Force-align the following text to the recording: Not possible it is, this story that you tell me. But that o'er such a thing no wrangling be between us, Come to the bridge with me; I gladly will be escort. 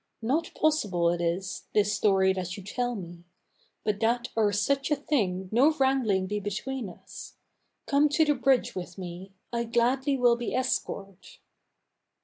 Not 0.23 0.49
possible 0.55 1.09
it 1.09 1.21
is, 1.21 1.65
this 1.75 1.93
story 1.93 2.33
that 2.33 2.57
you 2.57 2.63
tell 2.63 2.95
me. 2.95 3.23
But 3.83 3.99
that 3.99 4.29
o'er 4.35 4.51
such 4.51 4.89
a 4.89 4.95
thing 4.95 5.47
no 5.51 5.73
wrangling 5.73 6.25
be 6.25 6.39
between 6.39 6.89
us, 6.89 7.35
Come 7.85 8.09
to 8.09 8.25
the 8.25 8.33
bridge 8.33 8.73
with 8.73 8.97
me; 8.97 9.31
I 9.53 9.65
gladly 9.65 10.17
will 10.17 10.37
be 10.37 10.55
escort. 10.55 11.37